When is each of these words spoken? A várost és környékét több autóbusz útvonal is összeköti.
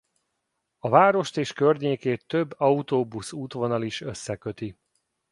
A 0.79 0.89
várost 0.89 1.37
és 1.37 1.53
környékét 1.53 2.25
több 2.27 2.53
autóbusz 2.57 3.31
útvonal 3.31 3.83
is 3.83 4.01
összeköti. 4.01 4.77